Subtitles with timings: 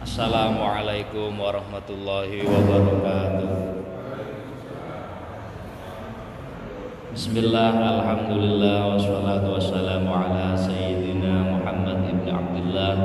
[0.00, 3.52] Assalamualaikum warahmatullahi wabarakatuh.
[7.12, 12.96] Bismillah, Alhamdulillah, wassalatu wassalamu ala Sayyidina Muhammad ibn Abdullah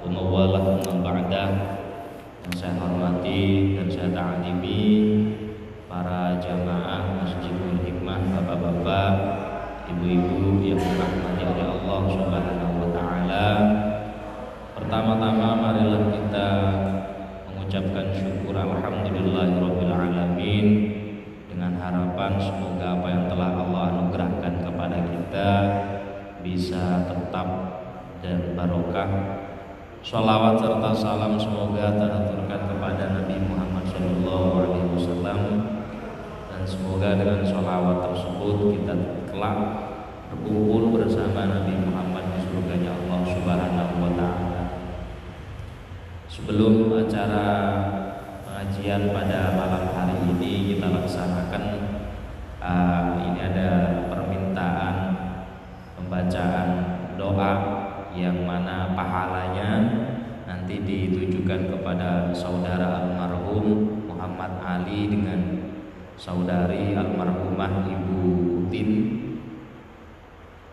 [0.00, 1.50] Wa mawalah wa ba'dah.
[2.48, 4.80] Yang saya hormati dan saya ta'alimi
[5.92, 9.12] Para jamaah Masjidul Hikmah, bapak-bapak
[9.92, 13.48] Ibu-ibu yang dirahmati oleh Allah subhanahu wa ta'ala
[14.84, 16.48] Pertama-tama marilah kita
[17.48, 18.52] mengucapkan syukur
[20.12, 20.66] alamin
[21.48, 25.50] dengan harapan semoga apa yang telah Allah anugerahkan kepada kita
[26.44, 27.48] bisa tetap
[28.20, 29.08] dan barokah.
[30.04, 35.40] Salawat serta salam semoga teraturkan kepada Nabi Muhammad SAW
[36.52, 38.94] dan semoga dengan salawat tersebut kita
[39.32, 39.58] kelak
[40.28, 44.53] berkumpul bersama Nabi Muhammad di surganya Allah Subhanahu wa taala.
[46.34, 47.46] Sebelum acara
[48.42, 51.62] pengajian pada malam hari ini kita laksanakan
[52.58, 53.70] uh, ini ada
[54.10, 54.94] permintaan
[55.94, 56.68] pembacaan
[57.14, 57.52] doa
[58.18, 59.70] yang mana pahalanya
[60.42, 65.38] nanti ditujukan kepada saudara almarhum Muhammad Ali dengan
[66.18, 68.18] saudari almarhumah Ibu
[68.66, 68.90] Utin.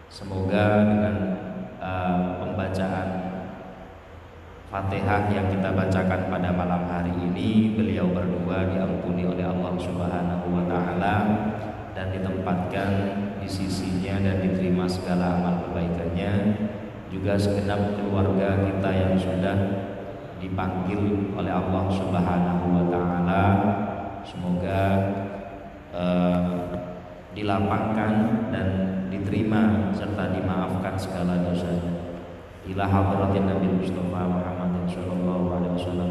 [0.10, 1.16] Semoga dengan
[1.78, 3.21] uh, pembacaan
[4.72, 10.64] Fatihah yang kita bacakan pada malam hari ini beliau berdua diampuni oleh Allah Subhanahu wa
[10.64, 11.16] taala
[11.92, 12.90] dan ditempatkan
[13.44, 16.56] di sisinya dan diterima segala amal kebaikannya.
[17.12, 19.58] Juga segenap keluarga kita yang sudah
[20.40, 23.44] dipanggil oleh Allah Subhanahu wa taala.
[24.24, 24.84] Semoga
[25.92, 26.80] uh,
[27.36, 28.14] dilapangkan
[28.56, 28.68] dan
[29.12, 31.92] diterima serta dimaafkan segala dosanya.
[32.62, 34.61] Ila hadratin Nabi Mustafa Muhammad
[34.94, 36.10] sallallahu alaihi wasallam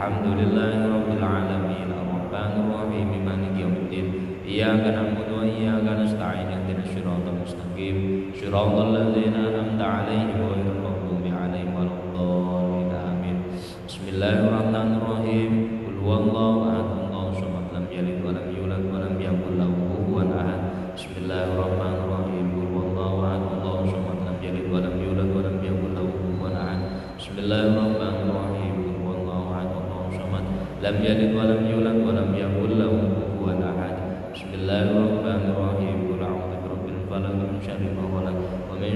[0.00, 4.06] alhamdulillahi rabbil alamin arrahmanir rahim maliki yaumiddin
[4.48, 8.32] iyyaka na'budu wa iyyaka nasta'in ihdinas siratal mustaqim.
[8.32, 12.88] Siratal ladzina an'amta 'alaihim ghairil maghdubi 'alaihim waladdallin.
[12.96, 13.36] Amin.
[13.84, 14.69] Bismillahirrahmanirrahim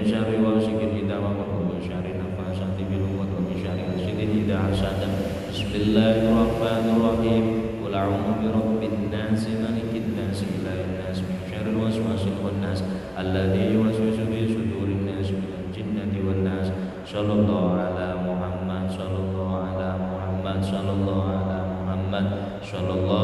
[0.05, 5.13] syari wa sikir hidah wa kubur syari nafasati bilumut wa misyari wa sikir hidah asadah
[5.49, 7.45] Bismillahirrahmanirrahim.
[7.81, 9.57] Kul a'umu bi rabbin nasi
[12.61, 12.83] nas
[13.17, 13.89] alladhi wa
[17.81, 22.27] ala Muhammad Sallallahu ala Muhammad Sallallahu ala Muhammad
[22.61, 23.24] Sallallahu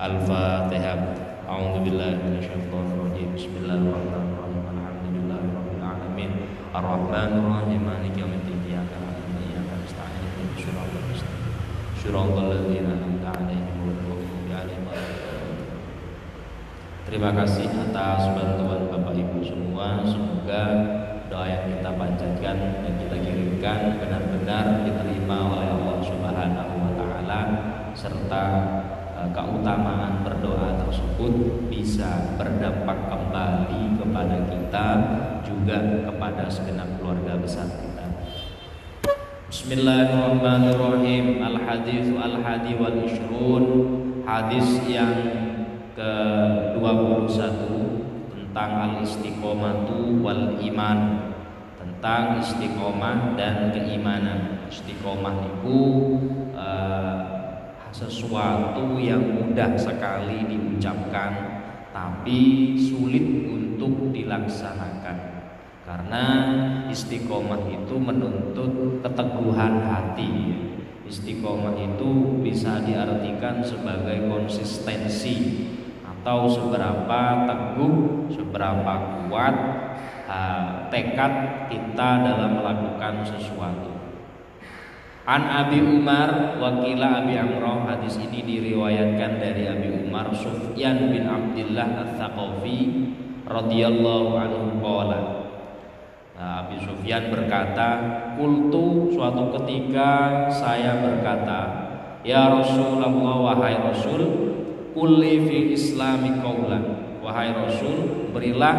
[0.00, 0.96] al-fatihah.
[1.44, 4.64] A'udzu billahi minasyaitonir rajim bismillahirrahmanirrahim.
[4.72, 6.30] Alhamdulillahi rabbil alamin.
[6.72, 8.64] Arrahmanir rahim maliki yaumiddin.
[8.64, 10.24] Iyyaka na'budu wa iyyaka nasta'in.
[10.24, 11.52] Ihdinas siratal mustaqim
[12.00, 13.76] siratal ladzina an'amta 'alaihim
[14.48, 15.64] ghairil maghdubi
[17.04, 20.00] Terima kasih atas bantuan Bapak Ibu semua.
[20.06, 20.62] Semoga
[21.28, 27.40] doa yang kita panjatkan dan kita kirimkan benar-benar diterima oleh Allah Subhanahu wa taala
[27.92, 28.42] serta
[29.28, 34.86] keutamaan berdoa tersebut bisa berdampak kembali kepada kita
[35.44, 38.06] juga kepada segenap keluarga besar kita.
[39.52, 41.44] Bismillahirrahmanirrahim.
[41.44, 43.64] Al-hadis al-hadi wal ishrun.
[44.24, 45.12] Hadis yang
[45.98, 47.36] ke-21
[48.32, 50.98] tentang al-istiqomatu wal iman
[51.76, 55.78] tentang istiqomah dan keimanan istiqomah itu
[57.90, 65.42] sesuatu yang mudah sekali diucapkan tapi sulit untuk dilaksanakan.
[65.82, 66.24] Karena
[66.86, 70.54] istiqomah itu menuntut keteguhan hati.
[71.10, 75.66] Istiqomah itu bisa diartikan sebagai konsistensi
[76.06, 79.56] atau seberapa teguh, seberapa kuat
[80.94, 83.90] tekad kita dalam melakukan sesuatu.
[85.30, 92.02] An Abi Umar wakila Abi Amroh hadis ini diriwayatkan dari Abi Umar Sufyan bin Abdullah
[92.02, 92.78] Al-Thaqafi
[93.46, 95.20] radhiyallahu anhu qala
[96.34, 98.00] Nah, Abi Sufyan berkata,
[98.34, 101.60] "Kultu suatu ketika saya berkata,
[102.24, 104.24] Ya Rasulullah wahai Rasul,
[104.96, 108.72] kulli fi islami qaulan." Wahai Rasul, berilah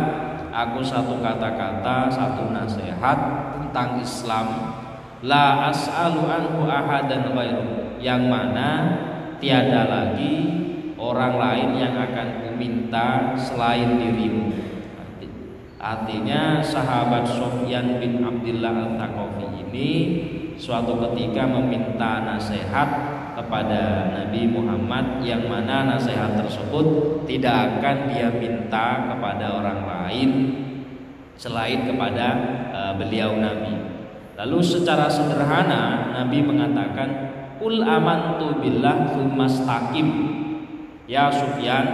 [0.49, 3.17] aku satu kata-kata, satu nasihat
[3.53, 4.70] tentang Islam.
[5.21, 7.99] La as'alu anhu ahadan ghairu.
[8.01, 8.69] Yang mana
[9.37, 10.37] tiada lagi
[10.97, 14.53] orang lain yang akan kuminta selain dirimu.
[15.81, 19.89] Artinya sahabat Sofyan bin Abdullah Al-Thaqafi ini
[20.61, 22.89] suatu ketika meminta nasihat
[23.33, 26.85] kepada Nabi Muhammad yang mana nasihat tersebut
[27.25, 30.29] tidak akan dia minta kepada orang lain
[31.33, 32.27] selain kepada
[32.69, 33.80] uh, beliau Nabi.
[34.41, 37.09] Lalu secara sederhana Nabi mengatakan
[37.61, 40.07] Ul amantu billah tsumastaqim.
[41.05, 41.85] Ya Sufyan,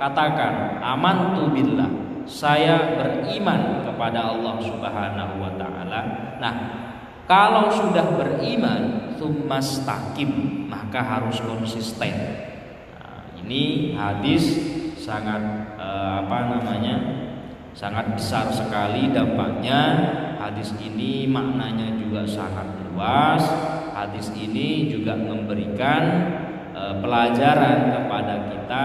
[0.00, 1.92] katakan amantu billah
[2.24, 6.00] saya beriman kepada Allah Subhanahu wa taala.
[6.40, 6.54] Nah,
[7.28, 9.12] kalau sudah beriman
[9.84, 12.16] takim maka harus konsisten.
[12.96, 14.56] Nah, ini hadis
[14.96, 17.19] sangat eh, apa namanya?
[17.74, 19.82] Sangat besar sekali dampaknya.
[20.40, 23.42] Hadis ini maknanya juga sangat luas.
[23.94, 26.02] Hadis ini juga memberikan
[26.72, 28.84] eh, pelajaran kepada kita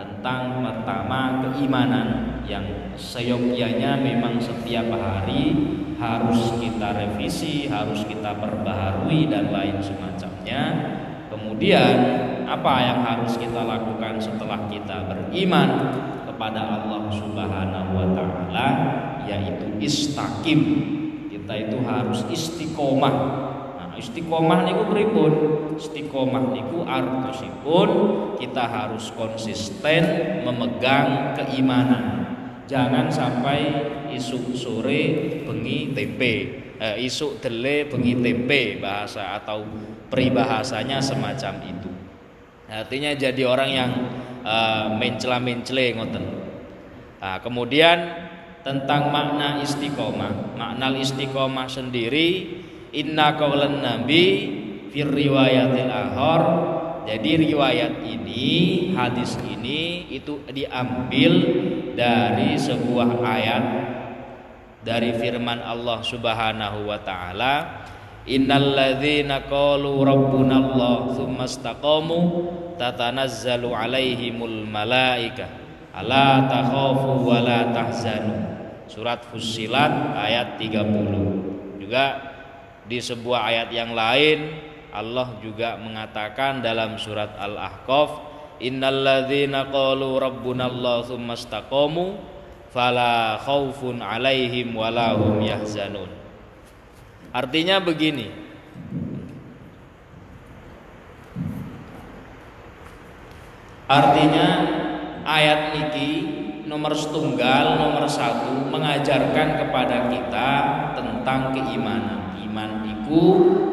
[0.00, 2.64] tentang pertama keimanan yang
[2.96, 5.54] seyogyanya memang setiap hari
[5.98, 10.62] harus kita revisi, harus kita perbaharui dan lain semacamnya.
[11.28, 11.94] Kemudian
[12.48, 15.68] apa yang harus kita lakukan setelah kita beriman
[16.38, 18.68] kepada Allah Subhanahu wa taala
[19.26, 20.60] yaitu istakim.
[21.26, 23.14] Kita itu harus istiqomah.
[23.98, 25.32] Istiqomah niku pripun?
[25.74, 27.90] Istiqomah niku artosipun
[28.38, 30.06] kita harus konsisten
[30.46, 32.30] memegang keimanan.
[32.70, 33.58] Jangan sampai
[34.14, 36.34] isu sore bengi tempe
[36.78, 39.66] eh, isu dele bengi tempe bahasa atau
[40.06, 41.90] peribahasanya semacam itu.
[42.70, 43.90] Artinya jadi orang yang
[44.44, 46.24] uh, mencela-mencele ngoten.
[47.18, 47.98] Nah, kemudian
[48.62, 50.54] tentang makna istiqomah.
[50.54, 52.60] Makna istiqomah sendiri
[52.94, 54.24] inna qaulan nabi
[54.92, 56.42] fir riwayatil ahor.
[57.08, 58.46] Jadi riwayat ini
[58.92, 61.32] hadis ini itu diambil
[61.96, 63.64] dari sebuah ayat
[64.84, 67.54] dari firman Allah Subhanahu wa taala
[68.28, 72.18] Innal ladzina qalu rabbuna Allah tsumma istaqamu
[72.76, 75.48] tatanazzalu alaihimul malaika.
[75.96, 78.36] Ala takhafu wa la tahzanu.
[78.84, 82.04] Surat Fussilat ayat 30 juga
[82.84, 84.60] di sebuah ayat yang lain
[84.92, 88.10] Allah juga mengatakan dalam surat Al-Ahqaf
[88.64, 92.16] innalladzina qalu rabbunallahu tsumma istaqamu
[92.72, 96.17] fala khaufun alaihim wala hum yahzanun.
[97.28, 98.28] Artinya begini.
[103.88, 104.48] Artinya
[105.24, 106.08] ayat ini
[106.68, 110.50] nomor setunggal nomor satu mengajarkan kepada kita
[110.92, 113.24] tentang keimanan iman iku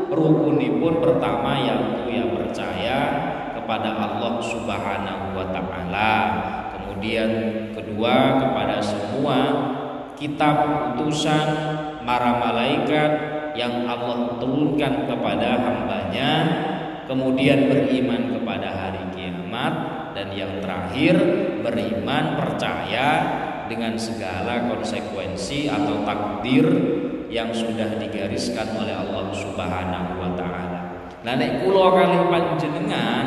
[0.08, 3.00] rukunipun pertama yang yang percaya
[3.60, 6.14] kepada Allah Subhanahu wa taala.
[6.80, 7.30] Kemudian
[7.76, 9.38] kedua kepada semua
[10.16, 10.56] kitab
[10.96, 11.48] utusan
[12.08, 16.32] para malaikat yang Allah turunkan kepada hambanya
[17.08, 19.74] kemudian beriman kepada hari kiamat
[20.12, 21.16] dan yang terakhir
[21.64, 23.08] beriman percaya
[23.66, 26.68] dengan segala konsekuensi atau takdir
[27.32, 30.82] yang sudah digariskan oleh Allah Subhanahu wa taala.
[31.26, 33.26] Nah nek kula kalih panjenengan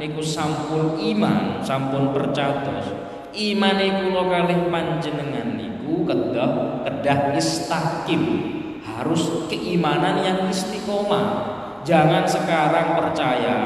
[0.00, 2.88] niku sampun iman, sampun percatos.
[3.34, 8.53] Iman kula kalih panjenengan niku kedah kedah istakim.
[8.84, 11.56] Harus keimanan yang istiqomah.
[11.84, 13.56] Jangan sekarang percaya,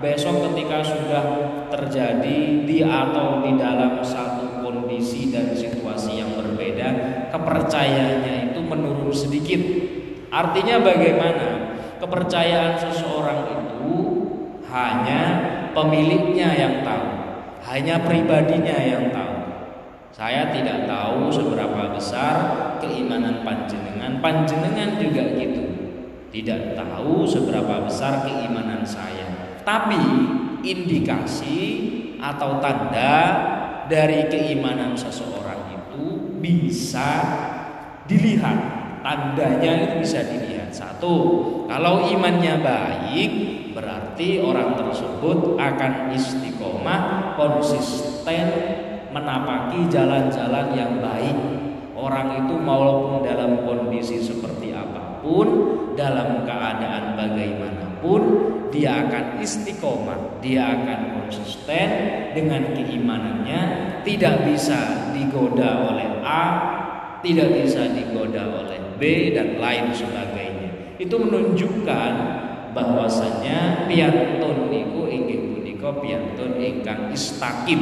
[0.00, 1.24] besok ketika sudah
[1.72, 6.88] terjadi di atau di dalam satu kondisi dan situasi yang berbeda,
[7.32, 9.60] kepercayaannya itu menurun sedikit.
[10.32, 11.46] Artinya bagaimana?
[12.00, 13.94] Kepercayaan seseorang itu
[14.72, 15.22] hanya
[15.76, 17.08] pemiliknya yang tahu,
[17.72, 19.31] hanya pribadinya yang tahu.
[20.12, 22.34] Saya tidak tahu seberapa besar
[22.84, 25.64] keimanan panjenengan, panjenengan juga gitu.
[26.28, 29.56] Tidak tahu seberapa besar keimanan saya.
[29.64, 30.04] Tapi
[30.60, 31.60] indikasi
[32.20, 33.16] atau tanda
[33.88, 36.04] dari keimanan seseorang itu
[36.44, 37.10] bisa
[38.04, 38.84] dilihat.
[39.00, 40.76] Tandanya itu bisa dilihat.
[40.76, 41.16] Satu,
[41.66, 43.30] kalau imannya baik,
[43.72, 48.46] berarti orang tersebut akan istiqomah, konsisten
[49.12, 51.36] menapaki jalan-jalan yang baik.
[51.92, 55.46] Orang itu maupun dalam kondisi seperti apa pun,
[55.94, 58.22] dalam keadaan bagaimanapun,
[58.74, 61.88] dia akan istiqomah, dia akan konsisten
[62.34, 63.60] dengan keimanannya,
[64.02, 66.46] tidak bisa digoda oleh A,
[67.22, 70.98] tidak bisa digoda oleh B dan lain sebagainya.
[70.98, 72.12] Itu menunjukkan
[72.74, 77.80] bahwasanya piyantun niku inggih punika piyantun ingkang istakim,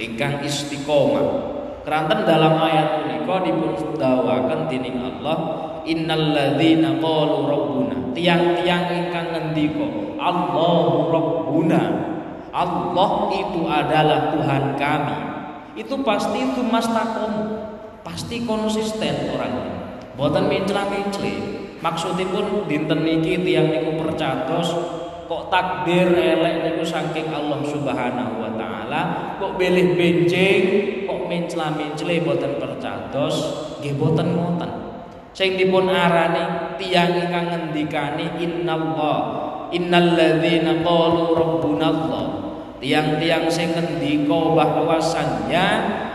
[0.00, 1.52] ingkang istiqomah.
[1.84, 5.36] Keranten dalam ayat punika dipun dawaken dening Allah
[5.84, 7.96] innalladzina qalu rabbuna.
[8.16, 9.84] Tiang-tiang ingkang ngendika
[10.16, 11.82] Allahu rabbuna.
[12.54, 15.18] Allah itu adalah Tuhan kami.
[15.74, 17.64] Itu pasti itu mastakom
[18.04, 19.74] pasti konsisten orangnya
[20.14, 21.34] boten mencela-mencela
[21.82, 24.70] maksudipun dinten niki tiang niku percatos
[25.24, 29.00] kok takdir elek niku saking Allah Subhanahu wa taala?
[29.40, 30.62] Kok belih benjing
[31.08, 33.36] kok mencela-mencela boten percatos
[33.80, 34.70] nggih boten ngoten.
[35.34, 39.18] Sing dipun arani tiang ingkang ngendikani innallah
[39.74, 42.26] innalladzina qalu rabbunallah.
[42.78, 45.66] Tiang-tiang sing ngendika bahwasannya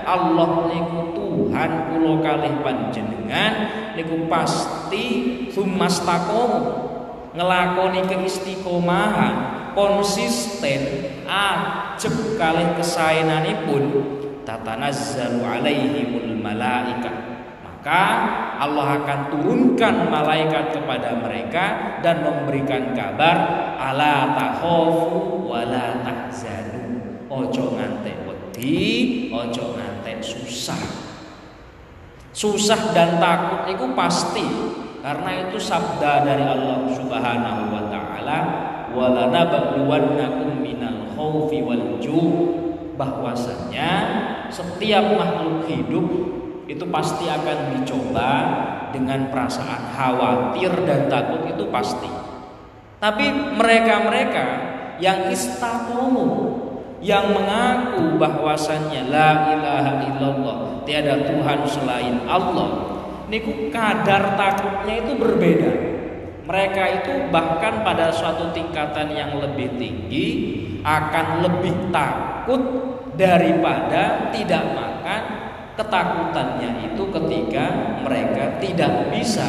[0.06, 3.54] Allah niku Tuhan kula kalih panjenengan
[3.98, 5.06] niku pasti
[5.50, 6.89] sumastaqom
[7.34, 9.34] ngelakoni keistiqomahan
[9.78, 10.82] konsisten
[11.30, 13.84] ajeb kalih kesaenanipun
[14.44, 17.12] tatanazzalu alaihimul malaika.
[17.62, 18.04] Maka
[18.60, 21.66] Allah akan turunkan malaikat kepada mereka
[22.04, 23.38] dan memberikan kabar
[23.80, 27.00] ala takhafu wala tahzanu.
[27.30, 30.82] Ojo ngantek wedi ojo ngantek susah.
[32.36, 34.46] Susah dan takut itu pasti
[35.00, 38.38] karena itu sabda dari Allah Subhanahu wa taala
[38.92, 42.00] wala nabluwannakum minal khaufi wal
[43.00, 43.92] bahwasanya
[44.52, 46.08] setiap makhluk hidup
[46.68, 48.32] itu pasti akan dicoba
[48.92, 52.12] dengan perasaan khawatir dan takut itu pasti.
[53.00, 54.46] Tapi mereka-mereka
[55.00, 56.60] yang istakomu
[57.00, 62.99] yang mengaku bahwasannya la ilaha illallah tiada Tuhan selain Allah
[63.30, 65.72] niku kadar takutnya itu berbeda.
[66.50, 70.28] Mereka itu bahkan pada suatu tingkatan yang lebih tinggi
[70.82, 72.62] akan lebih takut
[73.14, 75.22] daripada tidak makan
[75.78, 77.66] ketakutannya itu ketika
[78.02, 79.48] mereka tidak bisa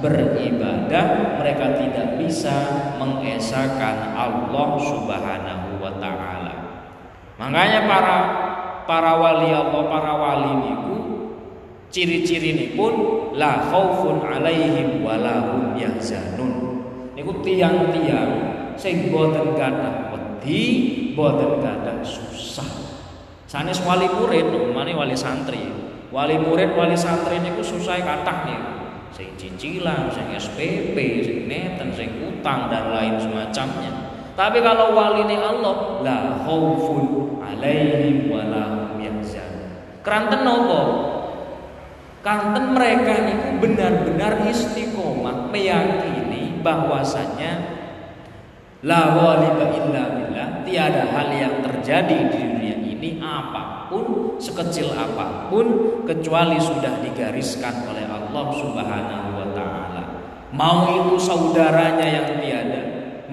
[0.00, 2.54] beribadah mereka tidak bisa
[3.00, 6.54] mengesahkan Allah Subhanahu wa taala.
[7.40, 8.16] Makanya para
[8.84, 10.96] para wali Allah, para wali niku
[11.90, 12.92] ciri-ciri ini pun
[13.36, 16.82] la khaufun alaihim walahum yahzanun.
[17.16, 18.32] Niku tiang-tiang
[18.76, 20.64] sing boten gadah wedi,
[21.16, 22.68] boten gadah susah.
[23.46, 25.64] Sanes wali murid, umane wali santri.
[26.12, 28.60] Wali murid, wali santri niku susah kathah nih.
[29.16, 34.12] Sing cicilan, sing SPP, sing neten, sing utang dan lain semacamnya.
[34.36, 39.72] Tapi kalau wali ini Allah, la khaufun alaihim wa lahum yahzan.
[40.04, 41.15] Keranten nopo?
[42.26, 47.78] Kanten mereka itu benar-benar istiqomah meyakini bahwasanya
[48.82, 55.46] la waliba illa billah, tiada hal yang terjadi di dunia ini apa pun sekecil apa
[55.46, 60.02] pun kecuali sudah digariskan oleh Allah Subhanahu wa taala.
[60.50, 62.55] Mau itu saudaranya yang tiada,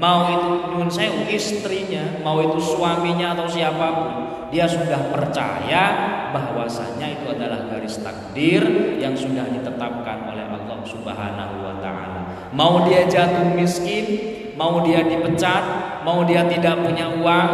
[0.04, 4.12] mau itu nyun saya istrinya, mau itu suaminya atau siapa pun,
[4.52, 5.84] dia sudah percaya
[6.36, 8.68] bahwasanya itu adalah garis takdir
[9.00, 12.52] yang sudah ditetapkan oleh Allah Subhanahu wa taala.
[12.52, 14.04] Mau dia jatuh miskin,
[14.60, 15.64] mau dia dipecat,
[16.04, 17.52] mau dia tidak punya uang,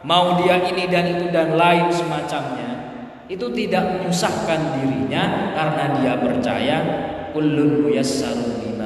[0.00, 2.72] mau dia ini dan itu dan lain semacamnya,
[3.28, 6.76] itu tidak menyusahkan dirinya karena dia percaya
[7.36, 8.80] kullun muyassaru lima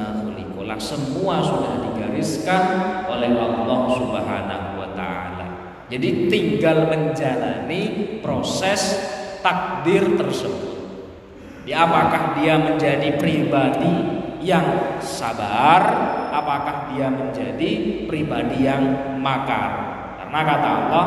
[0.75, 1.84] semua sudah
[2.15, 2.63] digariskan
[3.11, 5.47] oleh Allah Subhanahu wa taala.
[5.91, 8.95] Jadi tinggal menjalani proses
[9.43, 10.79] takdir tersebut.
[11.67, 13.93] Ya, apakah dia menjadi pribadi
[14.45, 15.81] yang sabar,
[16.31, 19.71] apakah dia menjadi pribadi yang makar.
[20.21, 21.05] Karena kata Allah,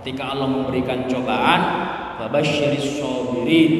[0.00, 1.60] ketika Allah memberikan cobaan,
[2.20, 3.72] babasyiris sabirin,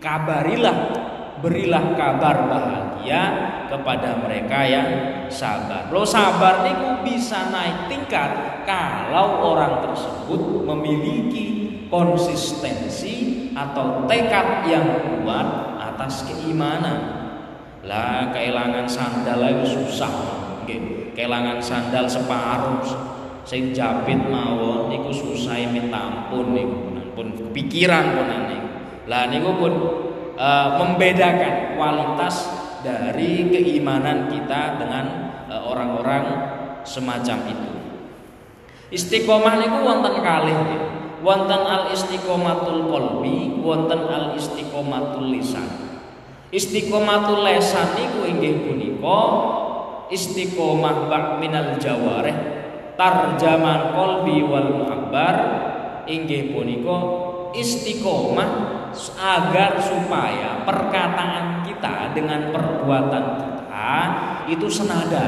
[0.00, 1.03] kabarilah,
[1.44, 3.22] berilah kabar bahagia
[3.68, 4.88] kepada mereka yang
[5.28, 5.92] sabar.
[5.92, 11.46] Lo sabar niku bisa naik tingkat kalau orang tersebut memiliki
[11.92, 14.88] konsistensi atau tekad yang
[15.20, 17.28] kuat atas keimanan.
[17.84, 20.12] Lah kehilangan sandal itu susah.
[20.64, 22.80] Nggih, kehilangan sandal separuh
[23.44, 28.68] sing japit mawon niku susah minta ampun niku pun pikiran pun niku.
[29.04, 29.72] Lah niku pun
[30.34, 30.48] e,
[30.78, 32.50] membedakan kualitas
[32.82, 35.04] dari keimanan kita dengan
[35.48, 36.24] e, orang-orang
[36.84, 37.70] semacam itu.
[38.94, 40.58] Istiqomah niku wonten kalih
[41.24, 45.64] wonten al istiqomatul qalbi, wonten al istiqomatul lisan.
[46.52, 49.22] Istiqomatul lesan niku inggih punika
[50.12, 52.36] istiqomah bak minal jawareh
[52.94, 55.34] tarjaman qalbi wal muhabbar
[56.06, 56.98] inggih punika
[57.54, 58.50] istiqomah
[59.18, 63.90] agar supaya perkataan kita dengan perbuatan kita
[64.50, 65.26] itu senada.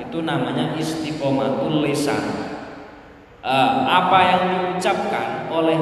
[0.00, 2.52] Itu namanya istiqomatul lisan.
[3.42, 5.74] Uh, apa yang diucapkan oleh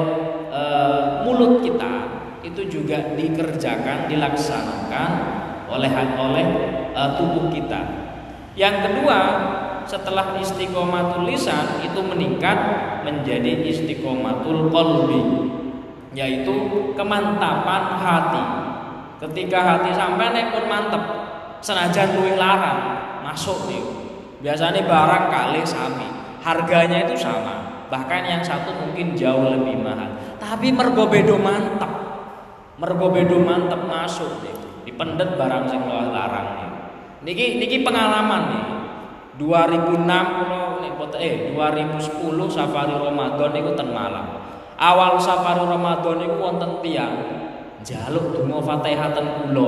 [0.49, 2.09] uh, mulut kita
[2.41, 5.09] itu juga dikerjakan, dilaksanakan
[5.69, 6.47] oleh oleh
[6.97, 7.81] uh, tubuh kita.
[8.57, 9.19] Yang kedua,
[9.85, 12.57] setelah istiqomatul lisan itu meningkat
[13.05, 15.21] menjadi istiqomatul qalbi,
[16.11, 16.55] yaitu
[16.93, 18.43] kemantapan hati.
[19.21, 21.03] Ketika hati sampai pun mantep,
[21.61, 22.79] senajan luwih larang
[23.21, 23.83] masuk nih.
[24.41, 26.09] Biasanya barang kali sami,
[26.41, 27.85] harganya itu sama.
[27.93, 30.09] Bahkan yang satu mungkin jauh lebih mahal.
[30.41, 32.01] Tapi mergobedo mantap
[32.81, 34.57] mergo bedo mantep masuk nih
[34.89, 36.69] dipendet barang sing larang nih
[37.21, 38.65] niki niki pengalaman nih
[39.37, 40.91] 2006 kalau nih
[41.21, 42.01] eh 2010
[42.49, 44.27] safari Ramadan niku ten Malang
[44.81, 47.13] awal safari Ramadan niku wonten tiang
[47.85, 49.67] jaluk donga Fatihah ten kula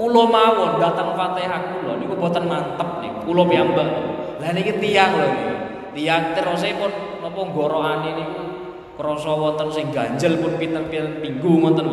[0.00, 3.88] kula mawon datang Fatihah kula niku boten mantep nih kula piyambak.
[4.40, 5.28] Lah niki tiang lho
[5.92, 8.42] tiang terus pun napa gorokane niku?
[8.96, 11.88] Krasa wonten sing ganjel pun pinten-pinten minggu ngoten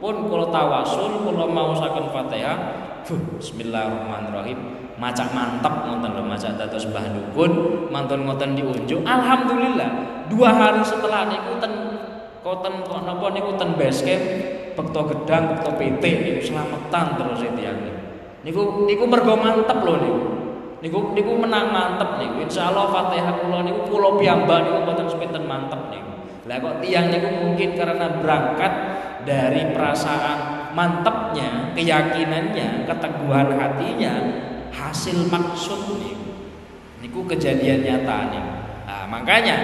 [0.00, 2.58] pun kalau tawasul kalau mau sakit fatihah
[3.08, 7.52] Bismillahirrahmanirrahim macak mantap ngonten lho macak dados Mbah Dukun
[7.88, 9.06] mantun ngoten diunjuk.
[9.06, 9.90] Alhamdulillah
[10.26, 11.72] dua hari setelah niku ten
[12.42, 14.14] koten kok napa niku ten base
[14.74, 17.78] bekto gedang bekto PT niku selamatan terus tiyang
[18.42, 20.22] niku niku mergo mantep lho niku.
[20.78, 22.42] Niku niku menang mantep niku.
[22.46, 26.10] Insyaallah Fatihah kula niku kula piyambak niku mboten sepinten mantep niku.
[26.50, 28.72] Lah kok tiang niku mungkin karena berangkat
[29.26, 34.14] dari perasaan mantapnya, keyakinannya, keteguhan hatinya,
[34.78, 36.16] hasil maksud nih.
[37.02, 38.44] Niku kejadian nyata nih.
[38.86, 39.56] Nah, makanya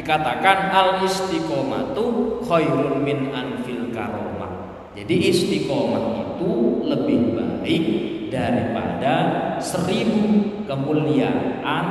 [0.00, 4.72] dikatakan al istiqomatu khairun min anfil karomah.
[4.96, 6.52] Jadi istiqomah itu
[6.88, 7.84] lebih baik
[8.32, 9.14] daripada
[9.60, 11.86] seribu kemuliaan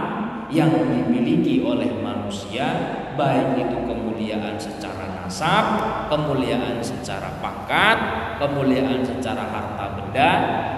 [0.47, 2.71] yang dimiliki oleh manusia
[3.17, 5.65] baik itu kemuliaan secara nasab,
[6.07, 7.97] kemuliaan secara pangkat,
[8.37, 10.33] kemuliaan secara harta benda.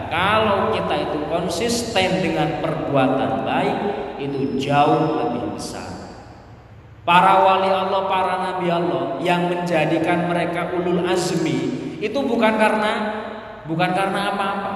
[0.10, 3.78] Kalau kita itu konsisten dengan perbuatan baik,
[4.20, 5.88] itu jauh lebih besar.
[7.06, 11.58] Para wali Allah, para nabi Allah yang menjadikan mereka ulul azmi
[12.02, 12.94] itu bukan karena
[13.66, 14.74] bukan karena apa-apa.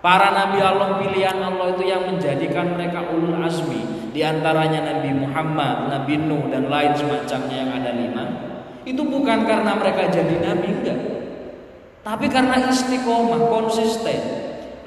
[0.00, 5.92] Para nabi Allah pilihan Allah itu yang menjadikan mereka ulul azmi di antaranya Nabi Muhammad,
[5.92, 8.24] Nabi Nuh dan lain semacamnya yang ada lima,
[8.88, 11.00] itu bukan karena mereka jadi nabi enggak.
[12.08, 14.16] Tapi karena istiqomah, konsisten.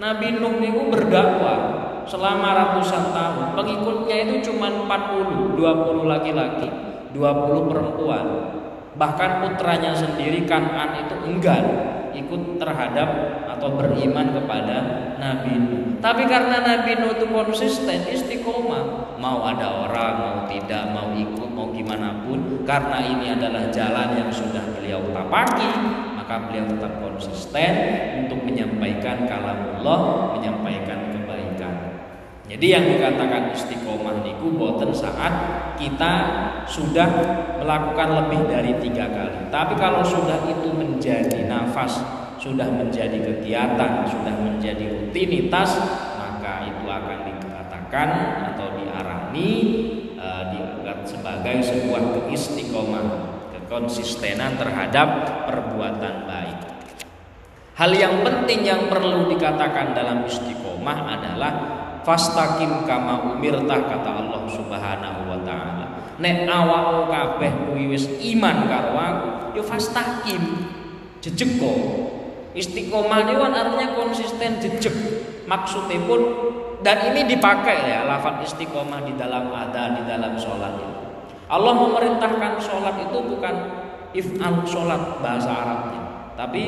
[0.01, 1.60] Nabi Nuh itu berdakwah
[2.10, 3.53] selama ratusan tahun.
[3.53, 6.65] Pengikutnya itu cuma 40, 20 laki-laki,
[7.13, 8.25] 20 perempuan.
[8.97, 11.65] Bahkan putranya sendiri Kanan itu enggan
[12.17, 13.10] ikut terhadap
[13.53, 14.77] atau beriman kepada
[15.21, 15.81] Nabi Nuh.
[16.01, 21.69] Tapi karena Nabi Nuh itu konsisten, istiqomah, mau ada orang, mau tidak, mau ikut, mau
[21.69, 25.69] gimana pun, karena ini adalah jalan yang sudah beliau tapaki,
[26.32, 27.72] maka beliau tetap konsisten
[28.24, 31.74] untuk menyampaikan kalam Allah, menyampaikan kebaikan.
[32.48, 35.34] Jadi yang dikatakan istiqomah niku boten saat
[35.76, 36.13] kita
[36.72, 37.08] sudah
[37.60, 39.52] melakukan lebih dari tiga kali.
[39.52, 42.00] Tapi kalau sudah itu menjadi nafas,
[42.39, 45.84] sudah menjadi kegiatan, sudah menjadi rutinitas,
[46.15, 48.10] maka itu akan dikatakan
[48.56, 49.52] atau diarani
[50.15, 50.28] e,
[51.04, 53.31] sebagai sebuah keistiqomah,
[53.71, 55.07] kekonsistenan terhadap
[55.47, 56.60] perbuatan baik.
[57.79, 61.53] Hal yang penting yang perlu dikatakan dalam istiqomah adalah
[62.03, 65.86] Fastaqim kama umirtah kata Allah Subhanahu wa taala.
[66.19, 70.43] Nek awakmu kabeh kuwi wis iman karo aku ya fastaqim
[71.21, 71.79] kok
[72.57, 74.93] istiqomah ini kan artinya konsisten jejeg
[75.45, 76.21] maksudnya pun
[76.81, 80.90] dan ini dipakai ya lafaz istiqomah di dalam ada di dalam sholat
[81.51, 83.55] Allah memerintahkan sholat itu bukan
[84.15, 86.01] if'al sholat bahasa Arabnya
[86.39, 86.63] tapi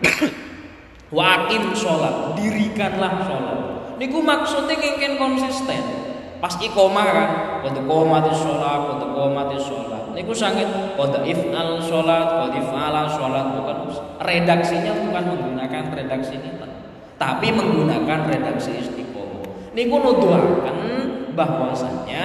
[1.16, 3.58] wakim sholat dirikanlah sholat.
[3.96, 5.82] Niku maksudnya ngingin konsisten.
[6.40, 7.30] Pas ikomah kan
[7.64, 10.12] kode komati sholat kode komati sholat.
[10.12, 10.68] Niku sangat
[11.00, 13.76] kode if'al sholat kode if'ala sholat bukan
[14.20, 16.60] redaksinya bukan menggunakan redaksi ini
[17.20, 19.76] tapi menggunakan redaksi istiqomah.
[19.76, 20.78] Niku nuduhaken
[21.36, 22.24] bahwasanya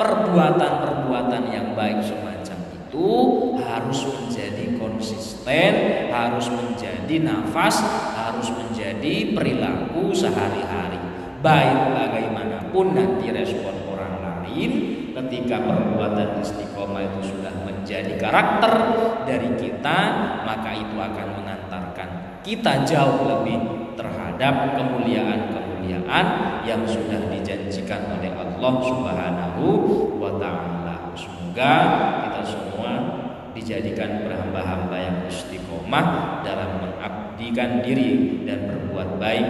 [0.00, 3.12] perbuatan-perbuatan yang baik semacam itu
[3.60, 5.72] harus menjadi konsisten,
[6.08, 7.84] harus menjadi nafas,
[8.16, 10.96] harus menjadi perilaku sehari-hari.
[11.44, 14.72] Baik bagaimanapun nanti respon orang lain
[15.12, 18.72] ketika perbuatan istiqomah itu sudah menjadi karakter
[19.28, 19.98] dari kita,
[20.48, 22.08] maka itu akan mengantarkan
[22.40, 23.60] kita jauh lebih
[24.00, 26.26] terhadap kemuliaan-kemuliaan
[26.64, 28.29] yang sudah dijanjikan oleh
[28.60, 29.64] Allah Subhanahu
[30.20, 31.16] wa taala.
[31.16, 31.72] Semoga
[32.28, 32.92] kita semua
[33.56, 36.04] dijadikan berhamba-hamba yang istiqomah
[36.44, 39.48] dalam mengabdikan diri dan berbuat baik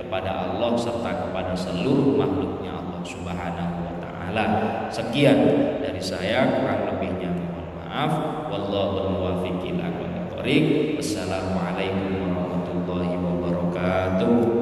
[0.00, 4.44] kepada Allah serta kepada seluruh makhluknya Allah Subhanahu wa taala.
[4.88, 5.36] Sekian
[5.84, 8.12] dari saya kurang lebihnya mohon maaf.
[8.48, 9.84] Wallahu muwaffiq ila
[10.96, 14.55] Wassalamualaikum warahmatullahi wabarakatuh.